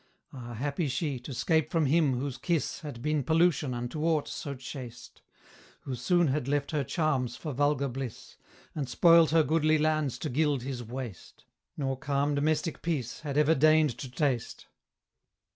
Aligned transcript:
Ah, 0.33 0.55
happy 0.55 0.87
she! 0.87 1.19
to 1.19 1.31
'scape 1.31 1.69
from 1.69 1.85
him 1.85 2.15
whose 2.17 2.35
kiss 2.39 2.79
Had 2.79 3.03
been 3.03 3.21
pollution 3.23 3.71
unto 3.75 4.03
aught 4.03 4.27
so 4.27 4.55
chaste; 4.55 5.21
Who 5.81 5.93
soon 5.93 6.29
had 6.29 6.47
left 6.47 6.71
her 6.71 6.83
charms 6.83 7.35
for 7.35 7.53
vulgar 7.53 7.87
bliss, 7.87 8.35
And 8.73 8.89
spoiled 8.89 9.29
her 9.29 9.43
goodly 9.43 9.77
lands 9.77 10.17
to 10.17 10.29
gild 10.31 10.63
his 10.63 10.83
waste, 10.83 11.45
Nor 11.77 11.99
calm 11.99 12.33
domestic 12.33 12.81
peace 12.81 13.19
had 13.19 13.37
ever 13.37 13.53
deigned 13.53 13.95
to 13.99 14.09
taste. 14.09 14.65